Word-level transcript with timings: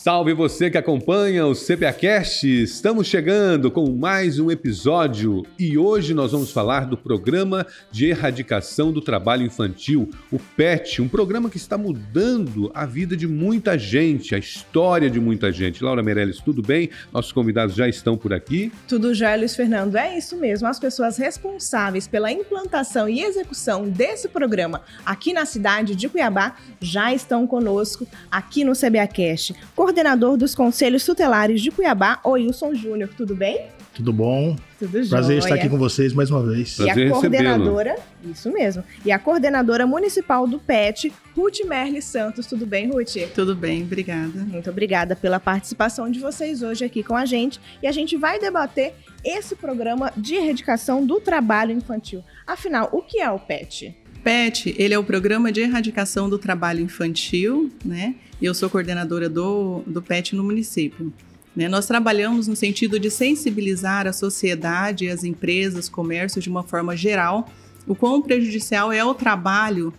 Salve 0.00 0.32
você 0.32 0.70
que 0.70 0.78
acompanha 0.78 1.44
o 1.44 1.56
CPAcast! 1.56 2.46
Estamos 2.46 3.08
chegando 3.08 3.68
com 3.68 3.90
mais 3.90 4.38
um 4.38 4.48
episódio 4.48 5.44
e 5.58 5.76
hoje 5.76 6.14
nós 6.14 6.30
vamos 6.30 6.52
falar 6.52 6.86
do 6.86 6.96
Programa 6.96 7.66
de 7.90 8.06
Erradicação 8.06 8.92
do 8.92 9.00
Trabalho 9.00 9.42
Infantil, 9.42 10.08
o 10.30 10.38
PET, 10.38 11.02
um 11.02 11.08
programa 11.08 11.50
que 11.50 11.56
está 11.56 11.76
mudando 11.76 12.70
a 12.72 12.86
vida 12.86 13.16
de 13.16 13.26
muita 13.26 13.76
gente, 13.76 14.36
a 14.36 14.38
história 14.38 15.10
de 15.10 15.18
muita 15.18 15.50
gente. 15.50 15.82
Laura 15.82 16.00
Meirelles, 16.00 16.38
tudo 16.38 16.62
bem? 16.62 16.90
Nossos 17.12 17.32
convidados 17.32 17.74
já 17.74 17.88
estão 17.88 18.16
por 18.16 18.32
aqui. 18.32 18.72
Tudo 18.86 19.12
já, 19.12 19.34
Luiz 19.34 19.56
Fernando. 19.56 19.96
É 19.96 20.16
isso 20.16 20.36
mesmo. 20.36 20.68
As 20.68 20.78
pessoas 20.78 21.18
responsáveis 21.18 22.06
pela 22.06 22.30
implantação 22.30 23.08
e 23.08 23.20
execução 23.20 23.88
desse 23.88 24.28
programa 24.28 24.80
aqui 25.04 25.32
na 25.32 25.44
cidade 25.44 25.96
de 25.96 26.08
Cuiabá 26.08 26.54
já 26.80 27.12
estão 27.12 27.48
conosco 27.48 28.06
aqui 28.30 28.62
no 28.62 28.74
CBAcast 28.74 29.56
coordenador 29.88 30.36
dos 30.36 30.54
Conselhos 30.54 31.02
Tutelares 31.02 31.62
de 31.62 31.70
Cuiabá, 31.70 32.20
Wilson 32.22 32.74
Júnior. 32.74 33.08
Tudo 33.16 33.34
bem? 33.34 33.68
Tudo 33.94 34.12
bom? 34.12 34.54
Tudo 34.78 35.08
Prazer 35.08 35.38
estar 35.38 35.54
aqui 35.54 35.66
com 35.66 35.78
vocês 35.78 36.12
mais 36.12 36.30
uma 36.30 36.42
vez. 36.42 36.76
Prazer 36.76 37.06
e 37.06 37.08
a 37.08 37.12
coordenadora, 37.12 37.96
isso 38.22 38.52
mesmo, 38.52 38.84
e 39.02 39.10
a 39.10 39.18
coordenadora 39.18 39.86
municipal 39.86 40.46
do 40.46 40.58
PET, 40.58 41.10
Ruth 41.34 41.64
Merle 41.66 42.02
Santos. 42.02 42.46
Tudo 42.46 42.66
bem, 42.66 42.90
Ruth? 42.90 43.16
Tudo 43.34 43.56
bem, 43.56 43.82
obrigada. 43.82 44.44
Muito 44.44 44.68
obrigada 44.68 45.16
pela 45.16 45.40
participação 45.40 46.10
de 46.10 46.20
vocês 46.20 46.62
hoje 46.62 46.84
aqui 46.84 47.02
com 47.02 47.16
a 47.16 47.24
gente. 47.24 47.58
E 47.82 47.86
a 47.86 47.92
gente 47.92 48.14
vai 48.14 48.38
debater 48.38 48.92
esse 49.24 49.56
programa 49.56 50.12
de 50.18 50.34
erradicação 50.34 51.04
do 51.04 51.18
trabalho 51.18 51.72
infantil. 51.72 52.22
Afinal, 52.46 52.90
o 52.92 53.00
que 53.00 53.20
é 53.20 53.30
o 53.30 53.38
PET? 53.38 53.96
PET, 54.22 54.74
ele 54.78 54.94
é 54.94 54.98
o 54.98 55.04
Programa 55.04 55.50
de 55.50 55.60
Erradicação 55.60 56.28
do 56.28 56.38
Trabalho 56.38 56.80
Infantil, 56.80 57.70
né? 57.84 58.14
E 58.40 58.44
eu 58.44 58.54
sou 58.54 58.68
coordenadora 58.68 59.28
do, 59.28 59.82
do 59.86 60.00
PET 60.02 60.36
no 60.36 60.44
município. 60.44 61.12
Né? 61.54 61.68
Nós 61.68 61.86
trabalhamos 61.86 62.46
no 62.46 62.54
sentido 62.54 63.00
de 63.00 63.10
sensibilizar 63.10 64.06
a 64.06 64.12
sociedade, 64.12 65.08
as 65.08 65.24
empresas, 65.24 65.88
comércio 65.88 66.40
de 66.40 66.48
uma 66.48 66.62
forma 66.62 66.96
geral, 66.96 67.48
o 67.86 67.94
quão 67.94 68.22
prejudicial 68.22 68.92
é 68.92 69.04
o 69.04 69.14
trabalho 69.14 69.92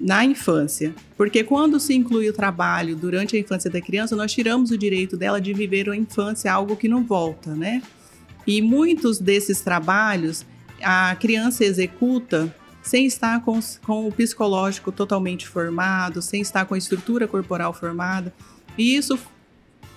na 0.00 0.24
infância. 0.24 0.94
Porque 1.16 1.42
quando 1.42 1.80
se 1.80 1.94
inclui 1.94 2.28
o 2.28 2.32
trabalho 2.32 2.94
durante 2.94 3.36
a 3.36 3.38
infância 3.38 3.70
da 3.70 3.80
criança, 3.80 4.14
nós 4.14 4.32
tiramos 4.32 4.70
o 4.70 4.76
direito 4.76 5.16
dela 5.16 5.40
de 5.40 5.54
viver 5.54 5.88
a 5.88 5.96
infância, 5.96 6.52
algo 6.52 6.76
que 6.76 6.88
não 6.88 7.04
volta, 7.04 7.54
né? 7.54 7.82
E 8.46 8.60
muitos 8.60 9.18
desses 9.18 9.60
trabalhos 9.60 10.44
a 10.82 11.16
criança 11.16 11.64
executa 11.64 12.54
sem 12.88 13.04
estar 13.04 13.44
com, 13.44 13.60
com 13.84 14.08
o 14.08 14.12
psicológico 14.12 14.90
totalmente 14.90 15.46
formado, 15.46 16.22
sem 16.22 16.40
estar 16.40 16.64
com 16.64 16.72
a 16.72 16.78
estrutura 16.78 17.28
corporal 17.28 17.74
formada. 17.74 18.32
E 18.78 18.96
isso 18.96 19.18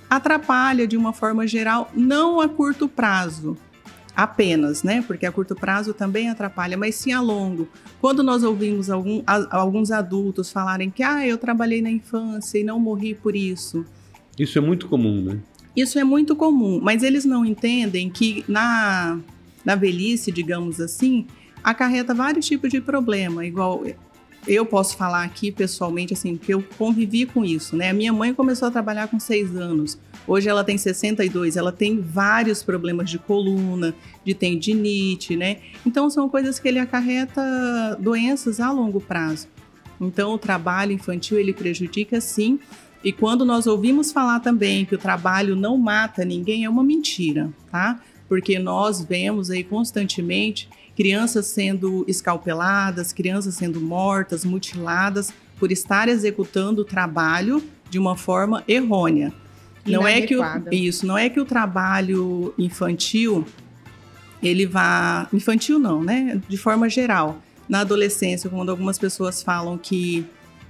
atrapalha 0.10 0.86
de 0.86 0.98
uma 0.98 1.14
forma 1.14 1.48
geral, 1.48 1.90
não 1.96 2.42
a 2.42 2.50
curto 2.50 2.90
prazo 2.90 3.56
apenas, 4.14 4.84
né? 4.84 5.02
Porque 5.08 5.26
a 5.26 5.32
curto 5.32 5.56
prazo 5.56 5.94
também 5.94 6.30
atrapalha, 6.30 6.76
mas 6.76 6.96
sim 6.96 7.14
a 7.14 7.22
longo. 7.22 7.70
Quando 8.02 8.22
nós 8.22 8.44
ouvimos 8.44 8.90
algum, 8.90 9.24
a, 9.26 9.58
alguns 9.58 9.90
adultos 9.90 10.52
falarem 10.52 10.90
que 10.90 11.02
ah, 11.02 11.26
eu 11.26 11.38
trabalhei 11.38 11.82
na 11.82 11.90
infância 11.90 12.60
e 12.60 12.64
não 12.66 12.78
morri 12.78 13.16
por 13.16 13.38
isso. 13.38 13.86
Isso 14.38 14.58
é 14.58 14.62
muito 14.62 14.90
comum, 14.90 15.22
né? 15.22 15.40
Isso 15.74 15.98
é 15.98 16.04
muito 16.04 16.36
comum, 16.36 16.82
mas 16.84 17.04
eles 17.04 17.24
não 17.24 17.46
entendem 17.46 18.10
que 18.10 18.44
na, 18.50 19.18
na 19.64 19.76
velhice, 19.76 20.30
digamos 20.30 20.82
assim, 20.82 21.26
acarreta 21.64 22.14
vários 22.14 22.46
tipos 22.46 22.70
de 22.70 22.82
problema, 22.82 23.46
igual 23.46 23.84
eu 24.48 24.66
posso 24.66 24.98
falar 24.98 25.24
aqui 25.24 25.52
pessoalmente, 25.52 26.14
assim, 26.14 26.36
que 26.36 26.54
eu 26.54 26.64
convivi 26.78 27.26
com 27.26 27.46
isso, 27.46 27.76
né? 27.76 27.90
A 27.92 27.94
minha 27.94 28.12
mãe 28.12 28.34
começou 28.34 28.68
a 28.68 28.72
trabalhar 28.72 29.08
com 29.08 29.20
seis 29.20 29.56
anos. 29.56 30.00
Hoje 30.28 30.50
ela 30.50 30.64
tem 30.64 30.78
62, 30.78 31.58
ela 31.58 31.72
tem 31.72 32.00
vários 32.00 32.64
problemas 32.64 33.10
de 33.10 33.20
coluna, 33.20 33.94
de 34.26 34.34
tendinite, 34.34 35.36
né? 35.36 35.58
Então 35.86 36.10
são 36.10 36.28
coisas 36.28 36.60
que 36.60 36.68
ele 36.68 36.80
acarreta 36.80 37.96
doenças 38.00 38.60
a 38.60 38.72
longo 38.72 39.00
prazo. 39.00 39.48
Então 40.00 40.34
o 40.34 40.38
trabalho 40.38 40.92
infantil 40.92 41.40
ele 41.40 41.54
prejudica 41.54 42.20
sim. 42.20 42.60
E 43.04 43.12
quando 43.12 43.46
nós 43.46 43.68
ouvimos 43.68 44.12
falar 44.12 44.40
também 44.40 44.86
que 44.86 44.96
o 44.96 44.98
trabalho 44.98 45.56
não 45.56 45.78
mata 45.78 46.24
ninguém, 46.26 46.66
é 46.66 46.70
uma 46.70 46.84
mentira, 46.84 47.52
tá? 47.72 48.00
Porque 48.28 48.58
nós 48.58 49.04
vemos 49.04 49.52
aí 49.52 49.64
constantemente 49.64 50.70
crianças 50.96 51.48
sendo 51.48 52.06
escalpeladas, 52.08 53.14
crianças 53.14 53.56
sendo 53.56 53.80
mortas, 53.80 54.46
mutiladas 54.46 55.34
por 55.60 55.72
estar 55.72 56.10
executando 56.10 56.82
o 56.82 56.86
trabalho 56.86 57.64
de 57.90 58.00
uma 58.00 58.16
forma 58.16 58.64
errônea. 58.68 59.34
Não 59.86 60.08
é 60.08 60.22
que 60.22 60.36
o, 60.36 60.44
isso, 60.72 61.06
não 61.06 61.18
é 61.18 61.30
que 61.30 61.40
o 61.40 61.46
trabalho 61.46 62.54
infantil 62.58 63.46
ele 64.42 64.66
vá 64.66 65.28
infantil 65.32 65.78
não, 65.78 66.04
né? 66.04 66.42
De 66.48 66.58
forma 66.58 66.90
geral, 66.90 67.42
na 67.70 67.82
adolescência, 67.82 68.50
quando 68.50 68.70
algumas 68.70 68.98
pessoas 68.98 69.44
falam 69.44 69.78
que 69.78 70.26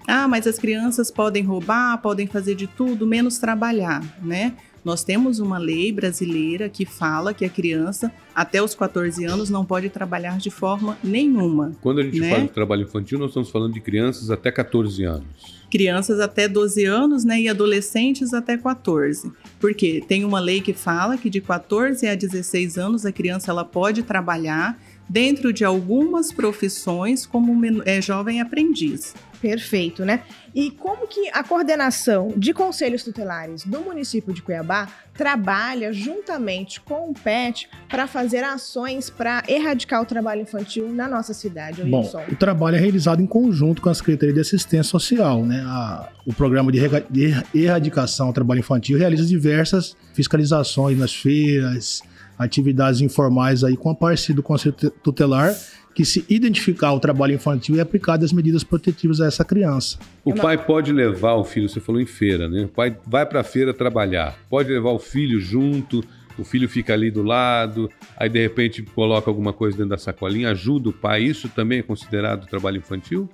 ah, 0.08 0.28
mas 0.28 0.48
as 0.48 0.58
crianças 0.58 1.12
podem 1.12 1.44
roubar, 1.44 1.98
podem 2.00 2.28
fazer 2.28 2.56
de 2.56 2.68
tudo, 2.68 3.06
menos 3.06 3.38
trabalhar, 3.38 4.04
né? 4.22 4.54
Nós 4.84 5.04
temos 5.04 5.40
uma 5.40 5.58
lei 5.58 5.92
brasileira 5.92 6.68
que 6.68 6.86
fala 6.86 7.34
que 7.34 7.46
a 7.46 7.50
criança, 7.50 8.12
até 8.34 8.62
os 8.62 8.74
14 8.74 9.24
anos, 9.26 9.50
não 9.50 9.64
pode 9.64 9.90
trabalhar 9.90 10.38
de 10.38 10.50
forma 10.50 10.98
nenhuma. 11.04 11.74
Quando 11.82 12.00
a 12.00 12.04
gente 12.04 12.20
né? 12.20 12.32
fala 12.32 12.44
de 12.44 12.52
trabalho 12.52 12.84
infantil, 12.84 13.20
nós 13.20 13.30
estamos 13.30 13.52
falando 13.52 13.74
de 13.74 13.80
crianças 13.80 14.32
até 14.32 14.52
14 14.52 15.04
anos. 15.04 15.62
Crianças 15.70 16.20
até 16.20 16.48
12 16.48 16.84
anos, 16.84 17.24
né, 17.24 17.42
e 17.42 17.48
adolescentes 17.48 18.34
até 18.34 18.58
14. 18.58 19.32
Porque 19.60 20.04
tem 20.06 20.26
uma 20.26 20.40
lei 20.40 20.60
que 20.62 20.74
fala 20.74 21.18
que 21.18 21.30
de 21.30 21.40
14 21.40 22.08
a 22.08 22.16
16 22.16 22.78
anos 22.78 23.06
a 23.06 23.12
criança 23.12 23.52
ela 23.52 23.64
pode 23.64 24.04
trabalhar 24.04 24.78
dentro 25.10 25.52
de 25.52 25.66
algumas 25.66 26.32
profissões 26.32 27.26
como 27.26 27.54
é, 27.86 28.02
jovem 28.02 28.42
aprendiz. 28.42 29.14
Perfeito, 29.42 30.06
né? 30.06 30.22
E 30.54 30.70
como 30.70 31.08
que 31.08 31.30
a 31.34 31.44
coordenação 31.44 32.32
de 32.38 32.54
conselhos 32.54 33.04
tutelares 33.04 33.64
do 33.66 33.82
município 33.82 34.32
de 34.32 34.42
Cuiabá 34.42 34.88
trabalha 35.16 35.92
juntamente 35.92 36.80
com 36.80 37.10
o 37.10 37.14
PET 37.14 37.68
para 37.90 38.06
fazer 38.06 38.44
ações 38.44 39.10
para 39.10 39.44
erradicar 39.48 40.02
o 40.02 40.06
trabalho 40.06 40.42
infantil 40.42 40.92
na 40.94 41.08
nossa 41.08 41.34
cidade, 41.34 41.84
Bom, 41.84 42.10
o 42.32 42.36
trabalho 42.36 42.76
é 42.76 42.80
realizado 42.80 43.22
em 43.22 43.26
conjunto 43.26 43.82
com 43.82 43.90
a 43.90 43.96
Secretaria 43.96 44.34
de 44.34 44.42
Assistência 44.42 44.84
Social, 44.84 45.44
né? 45.44 45.64
A, 45.66 46.08
o 46.26 46.34
programa 46.34 46.72
de, 46.72 46.80
de 47.10 47.34
erradicação 47.54 48.28
ao 48.28 48.34
trabalho 48.34 48.60
infantil 48.60 49.00
realiza 49.00 49.26
diversas 49.26 49.96
fiscalizações 50.14 50.98
nas 50.98 51.14
feiras, 51.14 52.04
atividades 52.44 53.02
informais 53.02 53.64
aí 53.64 53.78
com 53.78 53.90
a 53.90 53.96
parceria 53.96 54.36
do 54.36 54.44
Conselho 54.44 54.76
Tutelar 55.04 55.56
que 55.94 56.06
se 56.06 56.26
identificar 56.30 56.94
o 56.94 57.00
trabalho 57.00 57.34
infantil 57.34 57.76
e 57.76 57.82
aplicar 57.82 58.22
as 58.24 58.32
medidas 58.32 58.64
protetivas 58.64 59.20
a 59.20 59.28
essa 59.28 59.44
criança. 59.44 60.00
O 60.24 60.34
pai 60.34 60.58
pode 60.58 60.92
levar 60.92 61.34
o 61.34 61.44
filho, 61.44 61.68
você 61.68 61.80
falou 61.80 62.02
em 62.02 62.06
feira, 62.06 62.48
né? 62.48 62.64
O 62.64 62.70
pai 62.70 62.96
vai 63.06 63.26
para 63.26 63.42
a 63.42 63.44
feira 63.44 63.74
trabalhar, 63.74 64.38
pode 64.50 64.70
levar 64.70 64.92
o 64.92 65.00
filho 65.00 65.40
junto, 65.40 66.04
o 66.38 66.44
filho 66.44 66.68
fica 66.70 66.94
ali 66.94 67.12
do 67.12 67.24
lado, 67.24 67.90
aí 68.16 68.30
de 68.30 68.42
repente 68.42 68.82
coloca 68.82 69.30
alguma 69.30 69.52
coisa 69.52 69.78
dentro 69.78 69.92
da 69.92 69.98
sacolinha, 69.98 70.52
ajuda 70.52 70.90
o 70.90 70.94
pai. 70.94 71.24
Isso 71.24 71.50
também 71.50 71.80
é 71.80 71.84
considerado 71.84 72.48
trabalho 72.48 72.78
infantil? 72.78 73.30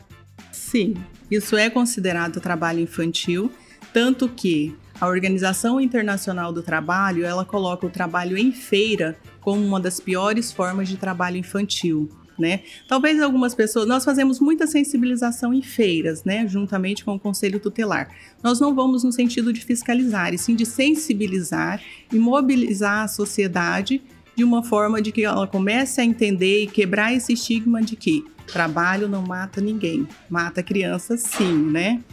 Sim, 0.52 0.96
isso 1.30 1.56
é 1.56 1.70
considerado 1.70 2.42
trabalho 2.42 2.80
infantil, 2.80 3.52
tanto 3.94 4.28
que 4.28 4.76
a 5.00 5.08
Organização 5.08 5.80
Internacional 5.80 6.52
do 6.52 6.64
Trabalho, 6.64 7.26
ela 7.26 7.46
coloca 7.46 7.86
o 7.86 7.90
trabalho 7.90 8.38
em 8.38 8.52
feira 8.52 9.18
como 9.40 9.64
uma 9.64 9.80
das 9.80 10.00
piores 10.00 10.52
formas 10.52 10.88
de 10.88 10.98
trabalho 10.98 11.38
infantil 11.38 12.10
né? 12.38 12.62
Talvez 12.88 13.22
algumas 13.22 13.56
pessoas, 13.56 13.88
nós 13.88 14.06
fazemos 14.06 14.40
muita 14.40 14.68
sensibilização 14.68 15.54
em 15.54 15.62
feiras, 15.62 16.24
né, 16.24 16.48
juntamente 16.48 17.04
com 17.04 17.16
o 17.16 17.20
Conselho 17.20 17.60
Tutelar. 17.60 18.10
Nós 18.44 18.60
não 18.60 18.76
vamos 18.76 19.04
no 19.04 19.12
sentido 19.12 19.52
de 19.52 19.66
fiscalizar, 19.66 20.34
e 20.34 20.38
sim 20.38 20.56
de 20.56 20.66
sensibilizar 20.66 21.82
e 22.12 22.20
mobilizar 22.20 23.04
a 23.04 23.08
sociedade 23.08 24.02
de 24.36 24.44
uma 24.44 24.64
forma 24.64 25.02
de 25.02 25.12
que 25.12 25.24
ela 25.24 25.48
comece 25.48 26.00
a 26.00 26.06
entender 26.06 26.64
e 26.64 26.68
quebrar 26.68 27.12
esse 27.12 27.34
estigma 27.34 27.82
de 27.82 27.96
que 27.96 28.24
trabalho 28.46 29.08
não 29.08 29.24
mata 29.24 29.60
ninguém, 29.60 30.08
mata 30.30 30.62
crianças 30.62 31.22
sim, 31.22 31.54
né? 31.54 32.04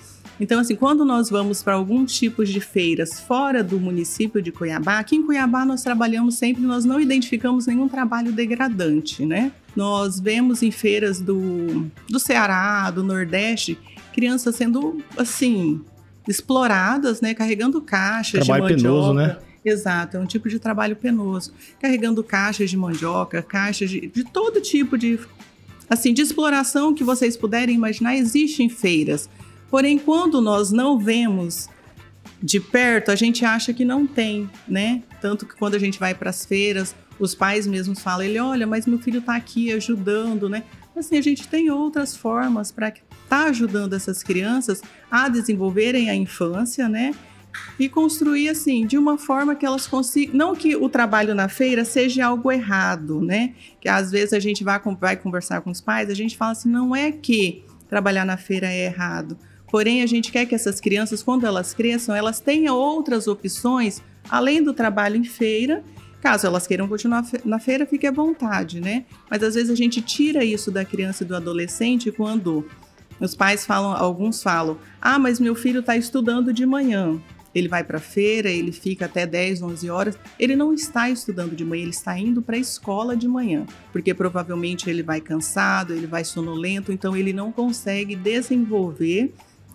Então, 0.41 0.61
assim, 0.61 0.75
quando 0.75 1.05
nós 1.05 1.31
vamos 1.31 1.63
para 1.63 1.75
alguns 1.75 2.13
tipos 2.13 2.49
de 2.49 2.61
feiras 2.61 3.21
fora 3.21 3.63
do 3.63 3.79
município 3.79 4.43
de 4.43 4.51
Cuiabá, 4.51 4.99
aqui 4.99 5.17
em 5.17 5.23
Cuiabá 5.23 5.65
nós 5.65 5.83
trabalhamos 5.83 6.35
sempre, 6.35 6.63
nós 6.63 6.85
não 6.85 7.01
identificamos 7.01 7.67
nenhum 7.67 7.89
trabalho 7.89 8.33
degradante, 8.33 9.25
né? 9.25 9.53
Nós 9.77 10.19
vemos 10.19 10.63
em 10.63 10.71
feiras 10.71 11.21
do, 11.21 11.87
do 12.09 12.19
Ceará, 12.19 12.91
do 12.91 13.03
Nordeste, 13.03 13.79
crianças 14.13 14.57
sendo, 14.57 15.03
assim, 15.17 15.81
exploradas, 16.27 17.21
né? 17.21 17.33
Carregando 17.33 17.81
caixas 17.81 18.45
trabalho 18.45 18.77
de 18.77 18.83
mandioca. 18.83 19.15
Penoso, 19.15 19.15
né? 19.15 19.39
Exato, 19.65 20.17
é 20.17 20.21
um 20.21 20.27
tipo 20.27 20.49
de 20.49 20.59
trabalho 20.59 20.95
penoso. 20.95 21.53
Carregando 21.81 22.23
caixas 22.23 22.69
de 22.69 22.77
mandioca, 22.77 23.41
caixas 23.41 23.89
de, 23.89 24.09
de 24.09 24.25
todo 24.25 24.61
tipo 24.61 24.99
de 24.99 25.19
assim, 25.89 26.13
de 26.13 26.23
exploração 26.23 26.95
que 26.95 27.05
vocês 27.05 27.37
puderem 27.37 27.75
imaginar, 27.75 28.17
existe 28.17 28.63
em 28.63 28.69
feiras. 28.69 29.29
Porém, 29.75 29.99
quando 29.99 30.41
nós 30.41 30.71
não 30.71 31.01
vemos 31.01 31.69
de 32.41 32.61
perto, 32.61 33.11
a 33.11 33.17
gente 33.17 33.45
acha 33.45 33.75
que 33.75 33.85
não 33.85 34.07
tem, 34.07 34.49
né? 34.69 35.03
Tanto 35.21 35.45
que 35.45 35.57
quando 35.57 35.75
a 35.75 35.81
gente 35.81 35.99
vai 35.99 36.15
para 36.15 36.31
as 36.31 36.47
feiras, 36.47 36.95
os 37.19 37.35
pais 37.35 37.67
mesmos 37.67 37.99
falam, 37.99 38.25
ele, 38.25 38.39
olha, 38.39 38.69
mas 38.69 38.87
meu 38.87 39.01
filho 39.01 39.19
está 39.19 39.35
aqui 39.35 39.73
ajudando, 39.73 40.49
né? 40.49 40.63
Assim, 40.95 41.19
a 41.19 41.21
gente 41.21 41.49
tem 41.49 41.73
outras 41.73 42.17
formas 42.17 42.71
para 42.71 42.91
estar 42.91 43.03
tá 43.29 43.45
ajudando 43.47 43.95
essas 43.95 44.23
crianças 44.23 44.81
a 45.11 45.29
desenvolverem 45.29 46.09
a 46.09 46.15
infância, 46.15 46.89
né? 46.89 47.13
E 47.77 47.89
construir 47.89 48.51
assim, 48.51 48.87
de 48.87 48.97
uma 48.97 49.19
forma 49.19 49.57
que 49.57 49.67
elas 49.67 49.89
consigam. 49.89 50.37
Não 50.37 50.55
que 50.55 50.77
o 50.77 50.89
trabalho 50.89 51.35
na 51.35 51.49
feira 51.49 51.85
seja 51.85 52.27
algo 52.27 52.53
errado, 52.53 53.21
né? 53.21 53.57
Que 53.81 53.89
às 53.89 54.13
vezes 54.13 54.35
a 54.35 54.39
gente 54.39 54.63
vai, 54.63 54.81
vai 55.01 55.17
conversar 55.17 55.63
com 55.63 55.71
os 55.73 55.81
pais, 55.81 56.11
a 56.11 56.15
gente 56.15 56.37
fala 56.37 56.53
assim, 56.53 56.69
não 56.69 56.95
é 56.95 57.11
que 57.11 57.65
trabalhar 57.89 58.25
na 58.25 58.37
feira 58.37 58.69
é 58.69 58.85
errado. 58.85 59.37
Porém, 59.75 60.03
a 60.03 60.07
gente 60.07 60.31
quer 60.31 60.47
que 60.47 60.55
essas 60.55 60.79
crianças, 60.79 61.21
quando 61.21 61.45
elas 61.45 61.75
cresçam, 61.75 62.15
elas 62.15 62.39
tenham 62.39 62.77
outras 62.77 63.27
opções 63.27 64.01
além 64.31 64.63
do 64.63 64.73
trabalho 64.73 65.17
em 65.17 65.25
feira 65.25 65.83
Caso 66.23 66.47
elas 66.47 66.65
queiram 66.65 66.87
continuar 66.87 67.27
na 67.45 67.59
feira, 67.59 67.85
fique 67.85 68.07
à 68.07 68.13
vontade, 68.13 68.81
né? 68.81 69.05
Mas 69.29 69.43
às 69.43 69.57
vezes 69.57 69.71
a 69.71 69.75
gente 69.75 70.01
tira 70.01 70.45
isso 70.45 70.71
da 70.71 70.85
criança 70.85 71.25
e 71.25 71.27
do 71.27 71.35
adolescente 71.35 72.13
quando 72.13 72.65
os 73.21 73.35
pais 73.35 73.67
falam, 73.67 73.93
alguns 73.93 74.43
falam: 74.45 74.79
"Ah, 75.03 75.19
mas 75.19 75.41
meu 75.41 75.57
filho 75.57 75.81
está 75.81 75.97
estudando 75.97 76.53
de 76.53 76.65
manhã". 76.65 77.21
Ele 77.53 77.69
vai 77.69 77.83
para 77.83 77.99
a 77.99 78.01
feira, 78.01 78.49
ele 78.49 78.73
fica 78.73 79.05
até 79.05 79.27
10, 79.27 79.61
11 79.61 79.91
horas. 79.91 80.19
Ele 80.39 80.57
não 80.57 80.73
está 80.73 81.11
estudando 81.11 81.55
de 81.55 81.65
manhã, 81.65 81.83
ele 81.83 81.91
está 81.91 82.17
indo 82.19 82.41
para 82.41 82.57
a 82.57 82.61
escola 82.61 83.17
de 83.17 83.29
manhã, 83.29 83.67
porque 83.93 84.15
provavelmente 84.15 84.89
ele 84.89 85.03
vai 85.03 85.21
cansado, 85.21 85.93
ele 85.93 86.07
vai 86.07 86.25
sonolento, 86.25 86.91
então 86.91 87.17
ele 87.17 87.33
não 87.33 87.53
consegue 87.53 88.17
desenvolver 88.17 89.35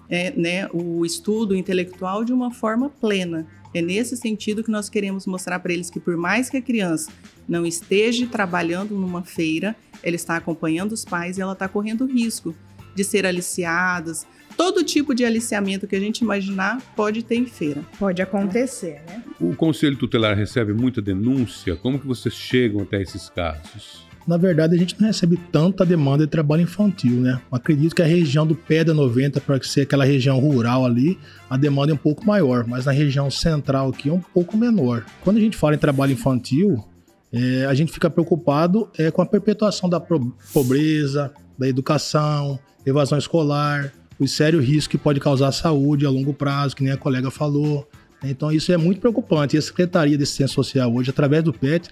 é, 0.10 0.32
né, 0.32 0.68
o 0.74 1.06
estudo 1.06 1.56
intelectual 1.56 2.26
de 2.26 2.34
uma 2.34 2.52
forma 2.52 2.90
plena. 2.90 3.48
É 3.74 3.82
nesse 3.82 4.18
sentido 4.18 4.64
que 4.64 4.72
nós 4.72 4.90
queremos 4.90 5.28
mostrar 5.28 5.60
para 5.60 5.72
eles 5.72 5.90
que, 5.90 6.00
por 6.00 6.18
mais 6.18 6.50
que 6.50 6.58
a 6.58 6.62
criança 6.62 7.12
não 7.48 7.66
esteja 7.66 8.26
trabalhando 8.26 8.96
numa 8.96 9.24
feira, 9.24 9.76
ela 10.02 10.16
está 10.16 10.36
acompanhando 10.36 10.92
os 10.92 11.06
pais 11.06 11.38
e 11.38 11.42
ela 11.42 11.54
está 11.54 11.68
correndo 11.68 12.06
risco 12.06 12.56
de 12.96 13.04
ser 13.04 13.26
aliciadas. 13.26 14.26
Todo 14.58 14.84
tipo 14.84 15.14
de 15.14 15.24
aliciamento 15.24 15.88
que 15.88 15.96
a 15.96 16.00
gente 16.00 16.20
imaginar 16.20 16.82
pode 16.96 17.24
ter 17.24 17.36
em 17.36 17.46
feira. 17.46 17.86
Pode 17.98 18.22
acontecer, 18.22 19.02
né? 19.08 19.24
O 19.40 19.56
Conselho 19.56 19.96
Tutelar 19.96 20.36
recebe 20.36 20.74
muita 20.74 21.02
denúncia. 21.02 21.76
Como 21.76 22.00
que 22.00 22.08
vocês 22.08 22.34
chegam 22.34 22.82
até 22.82 23.02
esses 23.02 23.30
casos? 23.30 24.09
Na 24.28 24.38
verdade, 24.38 24.76
a 24.76 24.78
gente 24.78 25.00
não 25.00 25.08
recebe 25.08 25.40
tanta 25.52 25.86
demanda 25.86 26.26
de 26.26 26.30
trabalho 26.30 26.62
infantil, 26.62 27.20
né? 27.20 27.42
Acredito 27.52 27.96
que 27.96 28.02
a 28.02 28.06
região 28.06 28.46
do 28.46 28.56
pé 28.56 28.84
da 28.84 28.94
90, 28.94 29.42
para 29.42 29.62
ser 29.64 29.82
aquela 29.82 30.06
região 30.06 30.40
rural 30.40 30.86
ali, 30.86 31.18
a 31.50 31.58
demanda 31.58 31.92
é 31.92 31.96
um 31.96 31.98
pouco 31.98 32.26
maior, 32.26 32.66
mas 32.68 32.86
na 32.86 32.92
região 32.92 33.30
central 33.32 33.90
aqui 33.90 34.10
é 34.10 34.14
um 34.14 34.22
pouco 34.22 34.56
menor. 34.56 35.06
Quando 35.24 35.38
a 35.38 35.40
gente 35.40 35.58
fala 35.58 35.76
em 35.76 35.80
trabalho 35.80 36.14
infantil, 36.14 36.84
é, 37.32 37.66
a 37.66 37.74
gente 37.74 37.92
fica 37.92 38.10
preocupado 38.10 38.90
é, 38.98 39.12
com 39.12 39.22
a 39.22 39.26
perpetuação 39.26 39.90
da 39.90 40.00
pobreza, 40.00 41.32
da 41.58 41.68
educação, 41.68 42.60
evasão 42.86 43.18
escolar, 43.18 43.92
os 44.20 44.32
sérios 44.32 44.66
riscos 44.66 44.88
que 44.88 44.98
pode 44.98 45.20
causar 45.20 45.48
à 45.48 45.52
saúde 45.52 46.06
a 46.06 46.10
longo 46.10 46.34
prazo, 46.34 46.76
que 46.76 46.84
nem 46.84 46.92
a 46.92 46.98
colega 46.98 47.32
falou, 47.32 47.88
então 48.24 48.52
isso 48.52 48.72
é 48.72 48.78
muito 48.78 49.00
preocupante. 49.00 49.56
E 49.56 49.60
a 49.60 49.62
Secretaria 49.62 50.18
de 50.18 50.24
Assistência 50.24 50.54
Social 50.54 50.94
hoje, 50.94 51.10
através 51.10 51.44
do 51.44 51.54
PET, 51.54 51.90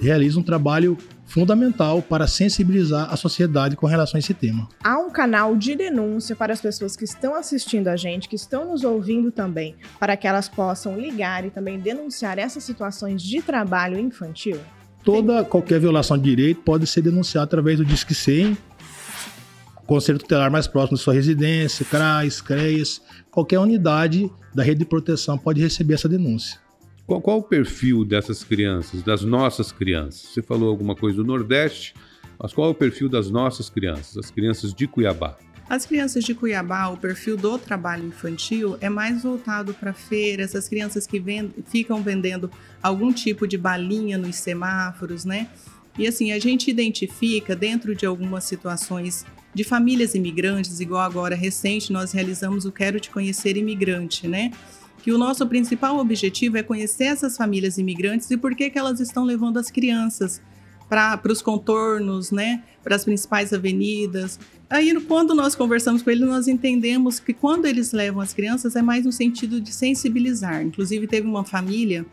realiza 0.00 0.38
um 0.38 0.42
trabalho 0.42 0.96
fundamental 1.26 2.02
para 2.02 2.26
sensibilizar 2.26 3.12
a 3.12 3.16
sociedade 3.16 3.76
com 3.76 3.86
relação 3.86 4.18
a 4.18 4.20
esse 4.20 4.34
tema. 4.34 4.68
Há 4.82 4.98
um 4.98 5.10
canal 5.10 5.56
de 5.56 5.74
denúncia 5.74 6.36
para 6.36 6.52
as 6.52 6.60
pessoas 6.60 6.96
que 6.96 7.04
estão 7.04 7.34
assistindo 7.34 7.88
a 7.88 7.96
gente, 7.96 8.28
que 8.28 8.36
estão 8.36 8.70
nos 8.70 8.84
ouvindo 8.84 9.30
também, 9.30 9.74
para 9.98 10.16
que 10.16 10.26
elas 10.26 10.48
possam 10.48 10.98
ligar 10.98 11.44
e 11.44 11.50
também 11.50 11.78
denunciar 11.78 12.38
essas 12.38 12.62
situações 12.62 13.22
de 13.22 13.40
trabalho 13.40 13.98
infantil? 13.98 14.58
Toda 15.02 15.44
qualquer 15.44 15.78
violação 15.78 16.16
de 16.16 16.24
direito 16.24 16.62
pode 16.62 16.86
ser 16.86 17.02
denunciada 17.02 17.44
através 17.44 17.76
do 17.76 17.84
Disque 17.84 18.14
100, 18.14 18.56
Conselho 19.86 20.18
Tutelar 20.18 20.50
mais 20.50 20.66
próximo 20.66 20.96
de 20.96 21.02
sua 21.02 21.14
residência, 21.14 21.84
CRAS, 21.84 22.40
CREAS, 22.40 23.02
qualquer 23.30 23.58
unidade 23.58 24.30
da 24.54 24.62
rede 24.62 24.80
de 24.80 24.84
proteção 24.86 25.36
pode 25.36 25.60
receber 25.60 25.94
essa 25.94 26.08
denúncia. 26.08 26.58
Qual, 27.06 27.20
qual, 27.20 27.38
o 27.38 27.42
perfil 27.42 28.02
dessas 28.02 28.42
crianças, 28.42 29.02
das 29.02 29.22
nossas 29.22 29.70
crianças? 29.70 30.30
Você 30.32 30.40
falou 30.40 30.70
alguma 30.70 30.96
coisa 30.96 31.18
do 31.18 31.24
Nordeste, 31.24 31.94
mas 32.38 32.52
qual 32.54 32.68
é 32.68 32.70
o 32.70 32.74
perfil 32.74 33.10
das 33.10 33.30
nossas 33.30 33.68
crianças, 33.68 34.16
as 34.16 34.30
crianças 34.30 34.72
de 34.72 34.86
Cuiabá? 34.86 35.36
As 35.68 35.84
crianças 35.84 36.24
de 36.24 36.34
Cuiabá, 36.34 36.88
o 36.88 36.96
perfil 36.96 37.36
do 37.36 37.58
trabalho 37.58 38.06
infantil 38.06 38.76
é 38.80 38.88
mais 38.88 39.22
voltado 39.22 39.74
para 39.74 39.92
feira, 39.92 40.42
essas 40.42 40.68
crianças 40.68 41.06
que 41.06 41.18
vend 41.18 41.52
ficam 41.66 42.02
vendendo 42.02 42.50
algum 42.82 43.12
tipo 43.12 43.46
de 43.46 43.58
balinha 43.58 44.16
nos 44.16 44.36
semáforos, 44.36 45.24
né? 45.24 45.48
E 45.98 46.06
assim, 46.06 46.32
a 46.32 46.38
gente 46.38 46.70
identifica 46.70 47.54
dentro 47.54 47.94
de 47.94 48.04
algumas 48.04 48.44
situações 48.44 49.24
de 49.54 49.62
famílias 49.62 50.14
imigrantes, 50.14 50.80
igual 50.80 51.02
agora 51.02 51.36
recente 51.36 51.92
nós 51.92 52.12
realizamos 52.12 52.64
o 52.64 52.72
Quero 52.72 52.98
Te 52.98 53.10
Conhecer 53.10 53.56
Imigrante, 53.56 54.26
né? 54.26 54.50
Que 55.02 55.12
o 55.12 55.18
nosso 55.18 55.46
principal 55.46 55.98
objetivo 55.98 56.56
é 56.56 56.62
conhecer 56.62 57.04
essas 57.04 57.36
famílias 57.36 57.78
imigrantes 57.78 58.30
e 58.30 58.36
por 58.36 58.54
que, 58.54 58.68
que 58.70 58.78
elas 58.78 59.00
estão 59.00 59.24
levando 59.24 59.58
as 59.58 59.70
crianças 59.70 60.42
para 60.88 61.32
os 61.32 61.40
contornos, 61.40 62.30
né? 62.30 62.62
Para 62.82 62.96
as 62.96 63.04
principais 63.04 63.52
avenidas. 63.52 64.38
Aí, 64.68 64.98
quando 65.02 65.34
nós 65.34 65.54
conversamos 65.54 66.02
com 66.02 66.10
eles, 66.10 66.26
nós 66.26 66.48
entendemos 66.48 67.20
que 67.20 67.32
quando 67.32 67.66
eles 67.66 67.92
levam 67.92 68.20
as 68.20 68.32
crianças 68.34 68.76
é 68.76 68.82
mais 68.82 69.04
no 69.04 69.12
sentido 69.12 69.60
de 69.60 69.72
sensibilizar. 69.72 70.62
Inclusive, 70.62 71.06
teve 71.06 71.26
uma 71.26 71.44
família 71.44 72.04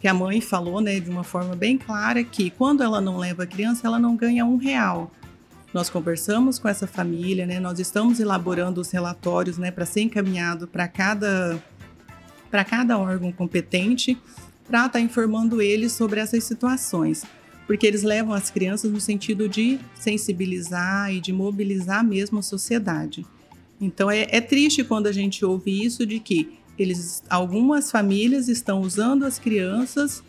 que 0.00 0.08
a 0.08 0.14
mãe 0.14 0.40
falou, 0.40 0.80
né, 0.80 0.98
de 0.98 1.08
uma 1.08 1.22
forma 1.22 1.54
bem 1.54 1.78
clara, 1.78 2.24
que 2.24 2.50
quando 2.50 2.82
ela 2.82 3.00
não 3.00 3.18
leva 3.18 3.44
a 3.44 3.46
criança, 3.46 3.86
ela 3.86 4.00
não 4.00 4.16
ganha 4.16 4.44
um 4.44 4.56
real. 4.56 5.12
Nós 5.72 5.88
conversamos 5.88 6.58
com 6.58 6.68
essa 6.68 6.86
família, 6.86 7.46
né? 7.46 7.58
Nós 7.58 7.78
estamos 7.78 8.20
elaborando 8.20 8.80
os 8.80 8.90
relatórios, 8.90 9.56
né, 9.56 9.70
para 9.70 9.86
ser 9.86 10.02
encaminhado 10.02 10.68
para 10.68 10.86
cada 10.86 11.62
para 12.50 12.64
cada 12.64 12.98
órgão 12.98 13.32
competente 13.32 14.18
para 14.68 14.80
estar 14.80 14.90
tá 14.90 15.00
informando 15.00 15.62
eles 15.62 15.92
sobre 15.92 16.20
essas 16.20 16.44
situações, 16.44 17.24
porque 17.66 17.86
eles 17.86 18.02
levam 18.02 18.34
as 18.34 18.50
crianças 18.50 18.90
no 18.90 19.00
sentido 19.00 19.48
de 19.48 19.78
sensibilizar 19.94 21.12
e 21.12 21.20
de 21.20 21.32
mobilizar 21.32 22.04
mesmo 22.04 22.38
a 22.38 22.42
sociedade. 22.42 23.24
Então 23.80 24.10
é, 24.10 24.26
é 24.30 24.40
triste 24.40 24.84
quando 24.84 25.06
a 25.06 25.12
gente 25.12 25.44
ouve 25.44 25.84
isso 25.84 26.06
de 26.06 26.18
que 26.20 26.58
eles, 26.78 27.22
algumas 27.28 27.90
famílias 27.90 28.48
estão 28.48 28.80
usando 28.80 29.24
as 29.24 29.38
crianças 29.38 30.22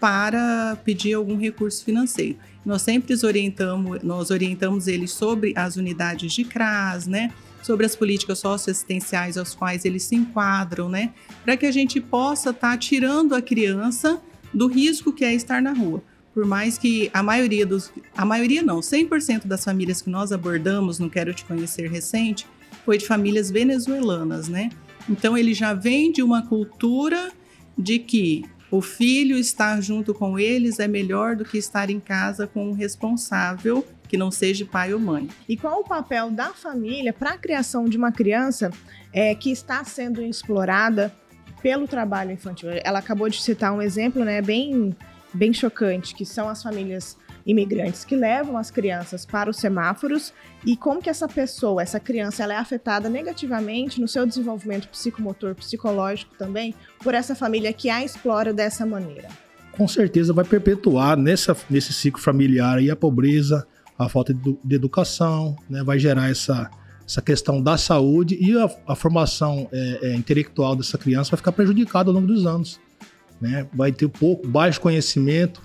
para 0.00 0.76
pedir 0.84 1.14
algum 1.14 1.36
recurso 1.36 1.84
financeiro. 1.84 2.36
Nós 2.64 2.82
sempre 2.82 3.14
orientamos, 3.24 4.02
nós 4.02 4.30
orientamos 4.30 4.86
eles 4.86 5.12
sobre 5.12 5.52
as 5.56 5.76
unidades 5.76 6.32
de 6.32 6.44
CRAS, 6.44 7.06
né? 7.06 7.30
Sobre 7.62 7.86
as 7.86 7.94
políticas 7.94 8.38
socioassistenciais 8.38 9.36
aos 9.36 9.54
quais 9.54 9.84
eles 9.84 10.02
se 10.04 10.14
enquadram, 10.14 10.88
né? 10.88 11.12
Para 11.44 11.56
que 11.56 11.66
a 11.66 11.72
gente 11.72 12.00
possa 12.00 12.50
estar 12.50 12.72
tá 12.72 12.78
tirando 12.78 13.34
a 13.34 13.42
criança 13.42 14.20
do 14.52 14.66
risco 14.66 15.12
que 15.12 15.24
é 15.24 15.34
estar 15.34 15.60
na 15.60 15.72
rua. 15.72 16.02
Por 16.32 16.44
mais 16.44 16.76
que 16.78 17.10
a 17.12 17.22
maioria 17.22 17.64
dos. 17.64 17.92
A 18.16 18.24
maioria 18.24 18.62
não, 18.62 18.80
100% 18.80 19.46
das 19.46 19.64
famílias 19.64 20.02
que 20.02 20.10
nós 20.10 20.32
abordamos 20.32 20.98
no 20.98 21.08
Quero 21.08 21.32
Te 21.32 21.44
Conhecer 21.44 21.88
recente 21.90 22.46
foi 22.84 22.98
de 22.98 23.06
famílias 23.06 23.50
venezuelanas, 23.50 24.48
né? 24.48 24.70
Então 25.08 25.36
ele 25.36 25.54
já 25.54 25.74
vem 25.74 26.10
de 26.10 26.22
uma 26.22 26.42
cultura 26.42 27.30
de 27.78 27.98
que 27.98 28.44
o 28.70 28.80
filho 28.80 29.36
estar 29.36 29.80
junto 29.80 30.12
com 30.14 30.38
eles 30.38 30.78
é 30.78 30.88
melhor 30.88 31.36
do 31.36 31.44
que 31.44 31.58
estar 31.58 31.90
em 31.90 32.00
casa 32.00 32.46
com 32.46 32.68
um 32.68 32.72
responsável 32.72 33.86
que 34.08 34.16
não 34.16 34.30
seja 34.30 34.64
pai 34.64 34.92
ou 34.92 35.00
mãe. 35.00 35.28
E 35.48 35.56
qual 35.56 35.80
o 35.80 35.84
papel 35.84 36.30
da 36.30 36.50
família 36.50 37.12
para 37.12 37.30
a 37.30 37.38
criação 37.38 37.84
de 37.84 37.96
uma 37.96 38.12
criança 38.12 38.70
é, 39.12 39.34
que 39.34 39.50
está 39.50 39.82
sendo 39.84 40.22
explorada 40.22 41.14
pelo 41.62 41.88
trabalho 41.88 42.32
infantil? 42.32 42.70
Ela 42.84 42.98
acabou 42.98 43.28
de 43.28 43.40
citar 43.42 43.72
um 43.72 43.82
exemplo, 43.82 44.24
né, 44.24 44.40
bem, 44.40 44.94
bem 45.32 45.52
chocante, 45.52 46.14
que 46.14 46.24
são 46.24 46.48
as 46.48 46.62
famílias 46.62 47.16
imigrantes 47.46 48.04
que 48.04 48.16
levam 48.16 48.56
as 48.56 48.70
crianças 48.70 49.26
para 49.26 49.50
os 49.50 49.56
semáforos 49.56 50.32
e 50.64 50.76
como 50.76 51.02
que 51.02 51.10
essa 51.10 51.28
pessoa, 51.28 51.82
essa 51.82 52.00
criança, 52.00 52.42
ela 52.42 52.54
é 52.54 52.56
afetada 52.56 53.08
negativamente 53.08 54.00
no 54.00 54.08
seu 54.08 54.26
desenvolvimento 54.26 54.88
psicomotor, 54.88 55.54
psicológico 55.54 56.34
também, 56.38 56.74
por 57.02 57.14
essa 57.14 57.34
família 57.34 57.72
que 57.72 57.90
a 57.90 58.02
explora 58.02 58.52
dessa 58.52 58.86
maneira. 58.86 59.28
Com 59.72 59.86
certeza 59.86 60.32
vai 60.32 60.44
perpetuar 60.44 61.16
nessa, 61.16 61.56
nesse 61.68 61.92
ciclo 61.92 62.22
familiar 62.22 62.78
aí 62.78 62.90
a 62.90 62.96
pobreza, 62.96 63.66
a 63.98 64.08
falta 64.08 64.32
de, 64.32 64.56
de 64.64 64.74
educação, 64.74 65.56
né? 65.68 65.82
vai 65.82 65.98
gerar 65.98 66.30
essa, 66.30 66.70
essa 67.06 67.20
questão 67.20 67.62
da 67.62 67.76
saúde 67.76 68.38
e 68.40 68.56
a, 68.58 68.70
a 68.86 68.94
formação 68.94 69.68
é, 69.72 69.98
é, 70.02 70.14
intelectual 70.14 70.74
dessa 70.74 70.96
criança 70.96 71.30
vai 71.30 71.38
ficar 71.38 71.52
prejudicada 71.52 72.08
ao 72.08 72.14
longo 72.14 72.26
dos 72.26 72.46
anos. 72.46 72.80
Né? 73.40 73.66
Vai 73.74 73.92
ter 73.92 74.08
pouco, 74.08 74.46
baixo 74.46 74.80
conhecimento, 74.80 75.60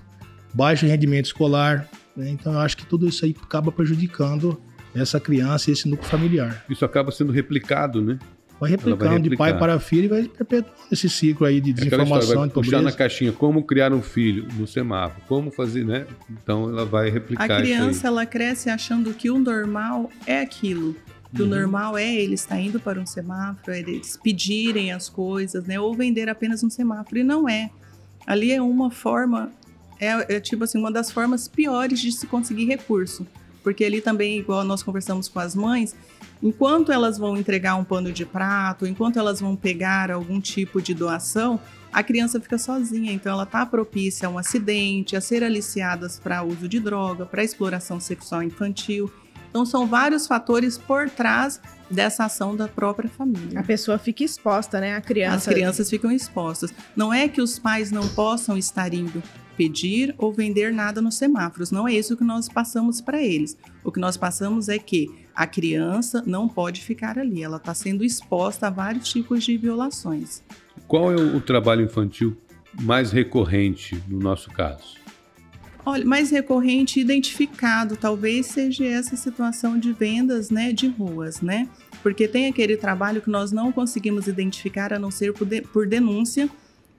baixo 0.54 0.86
rendimento 0.86 1.26
escolar. 1.26 1.88
Né? 2.16 2.30
Então, 2.30 2.54
eu 2.54 2.60
acho 2.60 2.78
que 2.78 2.86
tudo 2.86 3.08
isso 3.08 3.26
aí 3.26 3.36
acaba 3.42 3.72
prejudicando 3.72 4.60
essa 4.94 5.20
criança 5.20 5.70
e 5.70 5.74
esse 5.74 5.88
núcleo 5.88 6.10
familiar. 6.10 6.66
Isso 6.70 6.84
acaba 6.84 7.12
sendo 7.12 7.32
replicado, 7.32 8.02
né? 8.02 8.20
vai 8.60 8.72
replicando 8.72 9.10
vai 9.10 9.20
de 9.22 9.38
pai 9.38 9.58
para 9.58 9.80
filho 9.80 10.06
e 10.06 10.08
vai 10.08 10.24
perpetuando 10.24 10.78
esse 10.92 11.10
ciclo 11.10 11.48
aí 11.48 11.62
de 11.62 11.72
desinformação. 11.72 12.20
História, 12.20 12.40
vai 12.40 12.50
puxar 12.50 12.82
na 12.82 12.92
caixinha 12.92 13.32
como 13.32 13.64
criar 13.64 13.94
um 13.94 14.02
filho 14.02 14.48
no 14.58 14.68
semáforo, 14.68 15.22
como 15.28 15.50
fazer, 15.50 15.86
né? 15.86 16.06
Então 16.30 16.70
ela 16.70 16.86
vai 16.86 17.10
replicar. 17.10 17.46
A 17.46 17.58
criança 17.58 18.08
ela 18.08 18.26
cresce 18.26 18.70
achando 18.70 19.14
que 19.14 19.30
o 19.30 19.40
normal 19.40 20.10
é 20.28 20.42
aquilo. 20.42 20.96
Que 21.34 21.44
uhum. 21.44 21.48
o 21.48 21.52
normal 21.52 21.98
é 21.98 22.12
ele 22.12 22.34
estar 22.34 22.60
indo 22.60 22.80
para 22.80 23.00
um 23.00 23.06
semáforo, 23.06 23.72
é 23.72 23.80
eles 23.80 24.18
pedirem 24.18 24.92
as 24.92 25.08
coisas, 25.08 25.64
né? 25.66 25.80
Ou 25.80 25.94
vender 25.94 26.28
apenas 26.28 26.64
um 26.64 26.70
semáforo. 26.70 27.20
E 27.20 27.24
não 27.24 27.48
é. 27.48 27.70
Ali 28.26 28.52
é 28.52 28.62
uma 28.62 28.92
forma, 28.92 29.52
é, 30.00 30.36
é 30.36 30.40
tipo 30.40 30.64
assim, 30.64 30.78
uma 30.78 30.92
das 30.92 31.12
formas 31.12 31.48
piores 31.48 32.00
de 32.00 32.12
se 32.12 32.26
conseguir 32.26 32.66
recurso. 32.66 33.28
Porque 33.62 33.84
ali 33.84 34.02
também, 34.02 34.40
igual 34.40 34.64
nós 34.64 34.82
conversamos 34.82 35.28
com 35.28 35.40
as 35.40 35.54
mães, 35.54 35.96
enquanto 36.42 36.92
elas 36.92 37.18
vão 37.18 37.36
entregar 37.36 37.76
um 37.76 37.84
pano 37.84 38.12
de 38.12 38.26
prato, 38.26 38.88
enquanto 38.88 39.20
elas 39.20 39.42
vão 39.42 39.56
pegar 39.56 40.10
algum 40.10 40.40
tipo 40.40 40.82
de 40.82 40.94
doação, 40.94 41.60
a 41.92 42.02
criança 42.02 42.40
fica 42.40 42.58
sozinha, 42.58 43.12
então 43.12 43.34
ela 43.34 43.44
está 43.44 43.66
propícia 43.66 44.28
a 44.28 44.32
um 44.32 44.38
acidente, 44.38 45.16
a 45.16 45.22
ser 45.22 45.44
aliciadas 45.44 46.20
para 46.20 46.44
uso 46.44 46.68
de 46.70 46.80
droga, 46.80 47.26
para 47.26 47.44
exploração 47.44 48.00
sexual 48.00 48.44
infantil. 48.44 49.12
Então, 49.50 49.66
são 49.66 49.88
vários 49.88 50.28
fatores 50.28 50.78
por 50.78 51.10
trás 51.10 51.60
dessa 51.90 52.26
ação 52.26 52.56
da 52.56 52.68
própria 52.68 53.10
família. 53.10 53.60
A 53.60 53.64
pessoa 53.64 53.98
fica 53.98 54.24
exposta, 54.24 54.80
né? 54.80 54.96
A 54.96 55.02
criança. 55.02 55.38
As 55.38 55.46
crianças 55.48 55.90
ficam 55.90 56.12
expostas. 56.12 56.72
Não 56.96 57.12
é 57.12 57.28
que 57.28 57.42
os 57.42 57.58
pais 57.58 57.92
não 57.92 58.08
possam 58.10 58.56
estar 58.56 58.94
indo 58.94 59.24
pedir 59.60 60.16
ou 60.18 60.32
vender 60.32 60.72
nada 60.72 61.02
nos 61.02 61.16
semáforos. 61.16 61.70
Não 61.70 61.86
é 61.86 61.94
isso 61.94 62.16
que 62.16 62.24
nós 62.24 62.48
passamos 62.48 63.02
para 63.02 63.22
eles. 63.22 63.58
O 63.84 63.92
que 63.92 64.00
nós 64.00 64.16
passamos 64.16 64.70
é 64.70 64.80
que 64.80 65.12
a 65.36 65.46
criança 65.46 66.24
não 66.26 66.48
pode 66.48 66.80
ficar 66.80 67.20
ali. 67.20 67.44
Ela 67.44 67.58
está 67.58 67.74
sendo 67.74 68.06
exposta 68.06 68.68
a 68.68 68.70
vários 68.70 69.10
tipos 69.10 69.44
de 69.44 69.58
violações. 69.58 70.42
Qual 70.88 71.12
é 71.12 71.16
o 71.18 71.42
trabalho 71.42 71.84
infantil 71.84 72.38
mais 72.82 73.12
recorrente 73.12 74.02
no 74.08 74.18
nosso 74.18 74.50
caso? 74.50 74.96
Olha, 75.86 76.06
mais 76.06 76.32
recorrente 76.32 77.02
identificado, 77.02 77.98
talvez 77.98 78.46
seja 78.46 78.86
essa 78.86 79.18
situação 79.18 79.78
de 79.78 79.92
vendas, 79.92 80.50
né, 80.50 80.72
de 80.72 80.88
ruas, 80.88 81.42
né? 81.42 81.68
Porque 82.02 82.30
tem 82.30 82.48
aquele 82.48 82.78
trabalho 82.78 83.22
que 83.22 83.30
nós 83.30 83.52
não 83.52 83.74
conseguimos 83.74 84.26
identificar 84.26 84.94
a 84.94 85.00
não 85.00 85.12
ser 85.12 85.34
por, 85.34 85.46
de, 85.46 85.62
por 85.62 85.86
denúncia, 85.86 86.50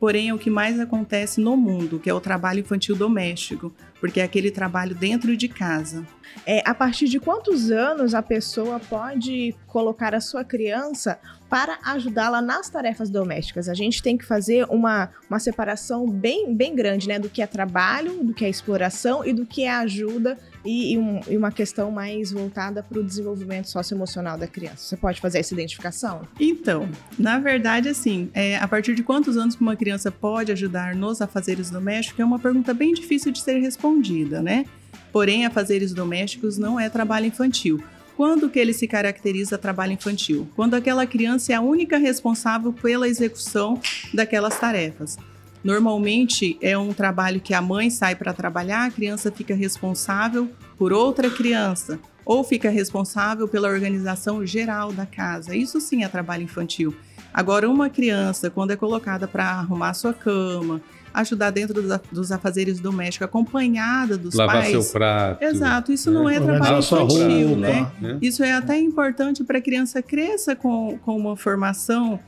porém 0.01 0.31
é 0.31 0.35
o 0.35 0.39
que 0.39 0.49
mais 0.49 0.81
acontece 0.81 1.43
no 1.43 1.59
mundo, 1.59 2.01
que 2.01 2.09
é 2.09 2.15
o 2.15 2.21
trabalho 2.21 2.61
infantil 2.61 2.97
doméstico, 2.97 3.71
porque 4.01 4.19
é 4.19 4.25
aquele 4.25 4.51
trabalho 4.51 4.95
dentro 4.95 5.37
de 5.37 5.47
casa. 5.47 6.07
É, 6.47 6.63
a 6.65 6.73
partir 6.73 7.07
de 7.07 7.21
quantos 7.21 7.71
anos 7.71 8.15
a 8.15 8.23
pessoa 8.23 8.81
pode 8.81 9.55
colocar 9.67 10.15
a 10.15 10.21
sua 10.21 10.43
criança 10.43 11.21
para 11.51 11.79
ajudá-la 11.85 12.41
nas 12.41 12.71
tarefas 12.71 13.11
domésticas? 13.11 13.69
A 13.69 13.75
gente 13.75 14.03
tem 14.03 14.17
que 14.17 14.25
fazer 14.25 14.65
uma, 14.71 15.11
uma 15.29 15.39
separação 15.39 16.09
bem, 16.09 16.55
bem 16.55 16.75
grande, 16.75 17.07
né? 17.07 17.19
Do 17.19 17.29
que 17.29 17.43
é 17.43 17.47
trabalho, 17.47 18.25
do 18.25 18.33
que 18.33 18.45
é 18.45 18.49
exploração 18.49 19.25
e 19.25 19.35
do 19.35 19.45
que 19.45 19.65
é 19.65 19.71
ajuda 19.71 20.39
e, 20.65 20.95
e, 20.95 20.99
um, 20.99 21.21
e 21.29 21.37
uma 21.37 21.51
questão 21.51 21.91
mais 21.91 22.33
voltada 22.33 22.83
para 22.83 22.99
o 22.99 23.05
desenvolvimento 23.05 23.69
socioemocional 23.69 24.37
da 24.37 24.47
criança. 24.47 24.79
Você 24.79 24.97
pode 24.97 25.21
fazer 25.21 25.39
essa 25.39 25.55
identificação? 25.55 26.27
Então, 26.39 26.89
na 27.19 27.39
verdade, 27.39 27.89
assim, 27.89 28.31
é, 28.35 28.57
a 28.57 28.69
partir 28.69 28.95
de 28.95 29.03
quantos 29.03 29.37
anos 29.37 29.57
uma 29.61 29.77
criança 29.77 30.11
pode 30.11 30.53
ajudar 30.53 30.95
nos 30.95 31.21
afazeres 31.21 31.71
domésticos 31.71 32.21
é 32.21 32.25
uma 32.25 32.39
pergunta 32.39 32.73
bem 32.73 32.93
difícil 32.93 33.33
de 33.33 33.41
ser 33.41 33.59
respondida, 33.59 34.43
né? 34.43 34.65
Porém, 35.13 35.45
afazeres 35.45 35.93
domésticos 35.93 36.57
não 36.57 36.79
é 36.79 36.89
trabalho 36.89 37.27
infantil. 37.27 37.83
Quando 38.17 38.51
que 38.51 38.59
ele 38.59 38.73
se 38.73 38.87
caracteriza 38.87 39.57
trabalho 39.57 39.93
infantil? 39.93 40.47
Quando 40.55 40.75
aquela 40.75 41.07
criança 41.07 41.53
é 41.53 41.57
a 41.57 41.61
única 41.61 41.97
responsável 41.97 42.73
pela 42.73 43.09
execução 43.09 43.81
daquelas 44.13 44.59
tarefas. 44.59 45.17
Normalmente 45.63 46.57
é 46.61 46.77
um 46.77 46.93
trabalho 46.93 47.41
que 47.41 47.53
a 47.53 47.61
mãe 47.61 47.91
sai 47.91 48.15
para 48.15 48.33
trabalhar, 48.33 48.87
a 48.87 48.91
criança 48.91 49.31
fica 49.31 49.55
responsável 49.55 50.51
por 50.79 50.93
outra 50.93 51.29
criança 51.29 51.99
ou 52.25 52.45
fica 52.45 52.71
responsável 52.71 53.49
pela 53.49 53.69
organização 53.69 54.45
geral 54.47 54.93
da 54.93 55.05
casa. 55.05 55.55
Isso 55.55 55.81
sim 55.81 56.05
é 56.05 56.09
trabalho 56.09 56.45
infantil. 56.45 56.95
Agora, 57.33 57.69
uma 57.69 57.89
criança, 57.89 58.51
quando 58.51 58.73
é 58.73 58.77
colocada 58.77 59.29
para 59.29 59.45
arrumar 59.45 59.95
sua 59.95 60.13
cama, 60.13 60.81
ajudar 61.13 61.51
dentro 61.51 61.83
dos 62.13 62.33
afazeres 62.33 62.81
domésticos, 62.81 63.25
acompanhada 63.25 64.17
dos 64.17 64.35
Lavar 64.35 64.57
pais. 64.57 64.73
Lavar 64.73 64.83
seu 64.83 64.93
prato. 64.93 65.45
Exato, 65.45 65.93
isso 65.93 66.11
né? 66.11 66.19
não 66.19 66.29
é 66.29 66.41
trabalho 66.41 66.79
infantil, 66.79 67.49
roupa, 67.49 67.61
né? 67.61 67.93
né? 68.01 68.19
Isso 68.23 68.43
é 68.43 68.53
até 68.53 68.79
importante 68.79 69.45
para 69.45 69.59
a 69.59 69.61
criança 69.61 70.03
cresça 70.03 70.57
com, 70.57 70.99
com 71.05 71.17
uma 71.17 71.37
formação 71.37 72.19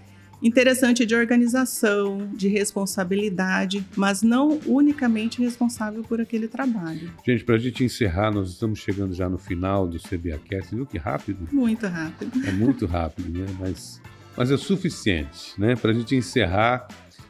interessante 0.42 1.06
de 1.06 1.14
organização, 1.14 2.28
de 2.34 2.49
responsabilidade, 2.49 3.84
mas 3.96 4.22
não 4.22 4.58
unicamente 4.66 5.40
responsável 5.40 6.02
por 6.02 6.20
aquele 6.20 6.49
trabalho. 6.49 7.12
Gente, 7.25 7.44
para 7.44 7.54
a 7.54 7.58
gente 7.58 7.84
encerrar, 7.84 8.32
nós 8.32 8.50
estamos 8.50 8.80
chegando 8.80 9.14
já 9.14 9.28
no 9.28 9.38
final 9.38 9.87
do 9.87 9.99
CBAcast, 9.99 10.75
viu 10.75 10.84
que 10.84 10.99
rápido? 10.99 11.49
Muito 11.52 11.87
rápido. 11.87 12.46
É 12.46 12.50
muito 12.50 12.87
rápido, 12.87 13.38
né? 13.38 13.46
Mas, 13.58 14.00
mas 14.37 14.50
é 14.50 14.56
suficiente, 14.56 15.54
né? 15.56 15.76
Para 15.76 15.92
a 15.92 15.94
gente 15.94 16.16
encerrar, 16.16 16.88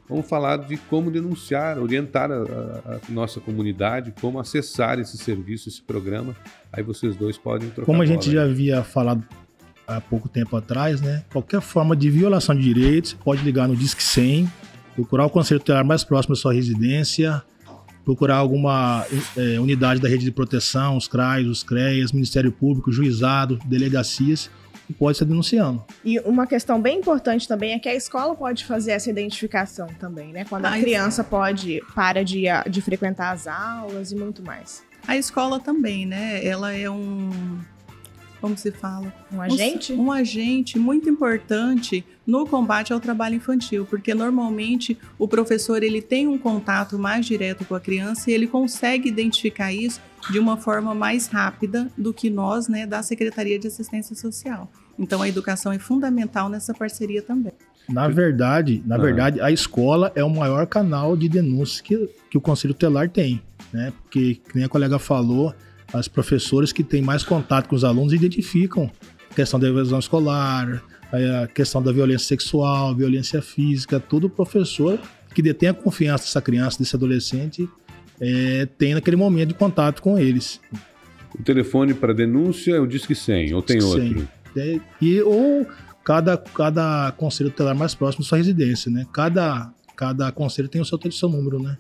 vamos 0.09 0.27
falar 0.27 0.57
de 0.57 0.77
como 0.77 1.11
denunciar, 1.11 1.79
orientar 1.79 2.31
a, 2.31 2.37
a, 2.37 2.97
a, 2.97 3.01
nossa 3.11 3.41
comunidade, 3.41 4.15
como 4.21 4.39
acessar 4.41 4.99
esse 4.99 5.19
serviço, 5.19 5.69
esse 5.69 5.83
programa. 5.83 6.35
Aí 6.73 6.83
vocês 6.83 7.15
dois 7.15 7.37
podem 7.37 7.69
trocar. 7.69 7.87
Como 7.87 8.01
a 8.01 8.07
gente 8.07 8.31
já 8.31 8.45
havia 8.45 8.83
falado 8.83 9.23
há 9.97 10.01
pouco 10.01 10.29
tempo 10.29 10.57
atrás, 10.57 11.01
né? 11.01 11.25
Qualquer 11.33 11.61
forma 11.61 11.97
de 11.97 12.11
violação 12.11 12.55
de 12.55 12.63
direitos, 12.63 13.13
pode 13.13 13.43
ligar 13.43 13.69
no 13.69 13.77
Disque 13.77 14.03
100, 14.03 14.51
procurar 14.95 15.27
o 15.27 15.31
conselho 15.31 15.61
tutelar 15.61 15.85
mais 15.85 16.05
próximo 16.05 16.35
da 16.35 16.41
sua 16.41 16.53
residência, 16.53 17.43
procurar 18.05 18.37
alguma 18.37 19.07
é, 19.37 19.61
unidade 19.61 20.01
da 20.01 20.09
rede 20.09 20.25
de 20.25 20.33
proteção, 20.33 20.97
os 20.97 21.07
CRAs, 21.07 21.47
os 21.47 21.63
CREAS, 21.63 22.13
Ministério 22.13 22.51
Público, 22.53 22.91
juizado, 22.91 23.59
delegacias, 23.65 24.51
e 24.89 24.93
pode 24.93 25.17
ser 25.17 25.25
denunciando. 25.25 25.83
E 26.05 26.19
uma 26.21 26.47
questão 26.47 26.81
bem 26.81 26.99
importante 26.99 27.47
também 27.47 27.73
é 27.73 27.79
que 27.79 27.89
a 27.89 27.95
escola 27.95 28.35
pode 28.35 28.65
fazer 28.65 28.93
essa 28.93 29.09
identificação 29.09 29.87
também, 29.99 30.33
né? 30.33 30.45
Quando 30.45 30.67
a 30.67 30.79
criança 30.79 31.23
pode 31.23 31.81
para 31.95 32.25
de, 32.25 32.45
de 32.69 32.83
frequentar 32.83 33.33
as 33.33 33.47
aulas 33.47 34.13
e 34.13 34.17
muito 34.17 34.43
mais. 34.43 34.83
A 35.07 35.17
escola 35.17 35.59
também, 35.59 36.07
né? 36.07 36.45
Ela 36.45 36.73
é 36.73 36.89
um 36.89 37.52
como 38.43 38.59
se 38.59 38.73
fala? 38.73 39.15
Um 39.33 39.41
agente? 39.41 39.93
Um, 39.93 40.07
um, 40.07 40.13
agente 40.13 40.77
muito 40.77 41.09
importante 41.09 42.05
no 42.27 42.45
combate 42.45 42.93
ao 42.93 42.99
trabalho 42.99 43.37
infantil, 43.37 43.87
porque 43.89 44.13
normalmente 44.13 44.99
o 45.17 45.29
professor 45.29 45.81
ele 45.81 46.03
tem 46.03 46.27
um 46.27 46.37
contato 46.37 46.99
mais 46.99 47.25
direto 47.25 47.65
com 47.65 47.77
a 47.77 47.81
criança 47.81 48.29
e 48.29 48.35
ele 48.35 48.49
consegue 48.49 49.09
identificar 49.09 49.73
isso 49.73 50.01
de 50.29 50.41
uma 50.41 50.57
forma 50.57 50.93
mais 50.93 51.29
rápida 51.29 51.89
do 51.97 52.13
que 52.13 52.29
nós, 52.29 52.67
né, 52.67 52.85
da 52.85 53.01
Secretaria 53.01 53.59
de 53.61 53.69
Assistência 53.69 54.17
Social. 54.17 54.69
Então 54.99 55.23
a 55.23 55.29
educação 55.29 55.73
é 55.73 55.79
fundamental 55.79 56.49
nessa 56.49 56.75
parceria 56.75 57.23
também. 57.23 57.53
Na 57.89 58.09
verdade, 58.09 58.83
na 58.85 58.97
ah. 58.97 58.99
verdade, 58.99 59.41
a 59.41 59.53
escola 59.53 60.11
é 60.17 60.25
o 60.25 60.31
maior 60.31 60.67
canal 60.67 61.17
de 61.17 61.29
denúncia 61.29 61.83
que, 61.83 62.09
que 62.29 62.37
o 62.37 62.41
Conselho 62.41 62.75
Tutelar 62.75 63.09
tem, 63.09 63.41
né? 63.73 63.93
Porque, 64.03 64.41
como 64.51 64.65
a 64.65 64.69
colega 64.69 64.99
falou, 64.99 65.55
as 65.93 66.09
professoras 66.09 66.73
que 66.73 66.83
têm 66.83 67.03
mais 67.03 67.23
contato 67.23 67.69
com 67.69 67.77
os 67.77 67.85
alunos 67.85 68.13
identificam 68.13 68.91
a 69.31 69.35
questão 69.35 69.59
da 69.59 69.69
evasão 69.69 69.99
escolar, 69.99 70.83
a 71.13 71.47
questão 71.47 71.83
da 71.83 71.93
violência 71.93 72.27
sexual, 72.27 72.95
violência 72.95 73.43
física, 73.43 74.01
todo 74.01 74.29
professor 74.31 74.99
que 75.35 75.43
detém 75.43 75.69
a 75.71 75.75
confiança 75.75 76.25
dessa 76.25 76.43
criança, 76.43 76.79
desse 76.79 76.95
adolescente, 76.95 77.69
é, 78.21 78.67
tem 78.79 78.95
naquele 78.95 79.17
momento 79.17 79.49
de 79.49 79.55
contato 79.55 80.03
com 80.03 80.19
eles. 80.19 80.61
O 81.39 81.43
telefone 81.43 81.95
para 81.95 82.13
denúncia 82.13 82.77
é 82.77 82.81
o 82.81 82.87
Disque 82.87 83.15
100, 83.15 83.55
ou 83.55 83.63
tem 83.63 83.79
Disque 83.79 84.01
outro? 84.01 84.29
É, 84.57 84.79
e, 85.01 85.21
ou 85.23 85.67
cada, 86.05 86.37
cada 86.37 87.13
conselho 87.13 87.51
tutelar 87.51 87.75
mais 87.75 87.95
próximo 87.95 88.23
da 88.23 88.29
sua 88.29 88.39
residência, 88.39 88.91
né? 88.91 89.07
Cada, 89.13 89.73
cada 89.97 90.31
conselho 90.31 90.69
tem 90.69 90.81
o 90.81 90.85
seu, 90.85 90.99
seu 91.11 91.29
número, 91.29 91.61
né? 91.61 91.79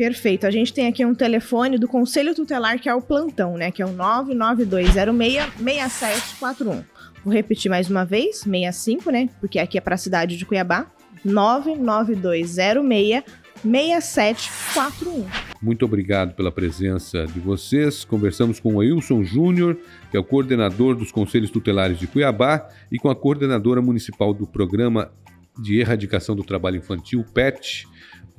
Perfeito. 0.00 0.46
A 0.46 0.50
gente 0.50 0.72
tem 0.72 0.86
aqui 0.86 1.04
um 1.04 1.14
telefone 1.14 1.76
do 1.76 1.86
Conselho 1.86 2.34
Tutelar, 2.34 2.80
que 2.80 2.88
é 2.88 2.94
o 2.94 3.02
plantão, 3.02 3.58
né? 3.58 3.70
Que 3.70 3.82
é 3.82 3.84
o 3.84 3.90
99206-6741. 3.90 6.82
Vou 7.22 7.34
repetir 7.34 7.70
mais 7.70 7.90
uma 7.90 8.02
vez, 8.02 8.38
65, 8.38 9.10
né? 9.10 9.28
Porque 9.40 9.58
aqui 9.58 9.76
é 9.76 9.80
para 9.82 9.96
a 9.96 9.98
cidade 9.98 10.38
de 10.38 10.46
Cuiabá. 10.46 10.86
99206 11.22 13.24
6741. 13.62 15.26
Muito 15.60 15.84
obrigado 15.84 16.34
pela 16.34 16.50
presença 16.50 17.26
de 17.26 17.38
vocês. 17.38 18.02
Conversamos 18.02 18.58
com 18.58 18.76
o 18.76 18.78
Wilson 18.78 19.22
Júnior, 19.22 19.76
que 20.10 20.16
é 20.16 20.20
o 20.20 20.24
coordenador 20.24 20.94
dos 20.94 21.12
Conselhos 21.12 21.50
Tutelares 21.50 21.98
de 21.98 22.06
Cuiabá, 22.06 22.66
e 22.90 22.98
com 22.98 23.10
a 23.10 23.14
coordenadora 23.14 23.82
municipal 23.82 24.32
do 24.32 24.46
Programa 24.46 25.12
de 25.60 25.78
Erradicação 25.78 26.34
do 26.34 26.42
Trabalho 26.42 26.78
Infantil, 26.78 27.22
PET, 27.34 27.86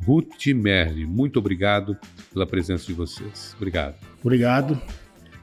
Ruth 0.06 0.48
Merli. 0.48 1.06
Muito 1.06 1.40
obrigado 1.40 1.98
pela 2.34 2.48
presença 2.48 2.86
de 2.86 2.94
vocês. 2.94 3.54
Obrigado. 3.58 3.96
Obrigado. 4.22 4.82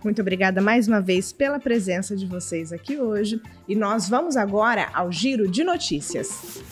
Muito 0.03 0.21
obrigada 0.21 0.61
mais 0.61 0.87
uma 0.87 1.00
vez 1.00 1.33
pela 1.33 1.59
presença 1.59 2.17
de 2.17 2.25
vocês 2.27 2.73
aqui 2.73 2.99
hoje. 2.99 3.41
E 3.67 3.75
nós 3.75 4.09
vamos 4.09 4.37
agora 4.37 4.88
ao 4.95 5.11
giro 5.11 5.50
de 5.50 5.65
notícias. 5.65 6.62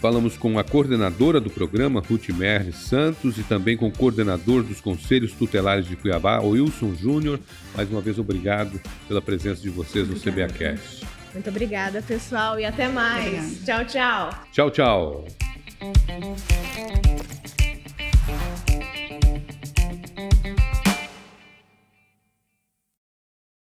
Falamos 0.00 0.36
com 0.36 0.58
a 0.58 0.64
coordenadora 0.64 1.40
do 1.40 1.48
programa, 1.48 2.00
Ruth 2.00 2.28
Merle 2.30 2.72
Santos, 2.72 3.38
e 3.38 3.44
também 3.44 3.76
com 3.76 3.86
o 3.86 3.92
coordenador 3.92 4.64
dos 4.64 4.80
Conselhos 4.80 5.32
Tutelares 5.32 5.86
de 5.86 5.94
Cuiabá, 5.94 6.40
Wilson 6.40 6.94
Júnior. 6.96 7.38
Mais 7.76 7.88
uma 7.88 8.00
vez, 8.00 8.18
obrigado 8.18 8.80
pela 9.06 9.22
presença 9.22 9.62
de 9.62 9.70
vocês 9.70 10.08
no 10.08 10.18
CBA 10.18 10.48
Cast. 10.48 11.06
Muito 11.32 11.48
obrigada, 11.48 12.02
pessoal, 12.02 12.58
e 12.58 12.64
até 12.64 12.88
mais. 12.88 13.26
Obrigada. 13.28 13.84
Tchau, 13.84 14.30
tchau. 14.50 14.70
Tchau, 14.70 14.70
tchau. 14.70 16.61